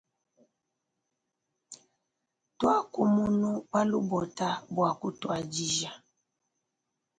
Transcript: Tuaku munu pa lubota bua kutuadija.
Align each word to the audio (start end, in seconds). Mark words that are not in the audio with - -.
Tuaku 2.57 2.99
munu 3.13 3.49
pa 3.71 3.79
lubota 3.89 4.47
bua 4.73 4.91
kutuadija. 4.99 5.91